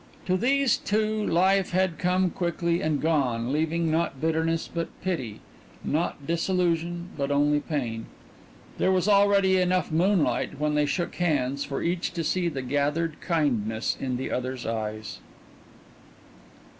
[0.25, 5.41] To these two life had come quickly and gone, leaving not bitterness, but pity;
[5.83, 8.07] not disillusion, but only pain.
[8.79, 13.21] There was already enough moonlight when they shook hands for each to see the gathered
[13.21, 15.19] kindness in the other's eyes.